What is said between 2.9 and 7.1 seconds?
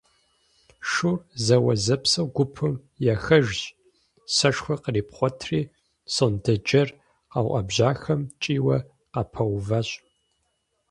яхэжщ, сэшхуэр кърипхъуэтри, сондэджэр